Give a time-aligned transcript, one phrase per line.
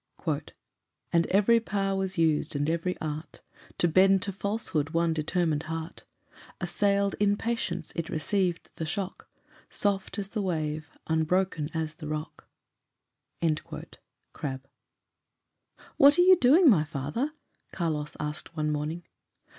[1.13, 3.41] "And every power was used, and every art,
[3.77, 6.05] To bend to falsehood one determined heart,
[6.59, 9.29] Assailed, in patience it received the shock,
[9.69, 12.47] Soft as the wave, unbroken as the rock."
[14.33, 14.65] Crabbe
[15.97, 17.33] "What are you doing, my father?"
[17.71, 19.03] Carlos asked one morning.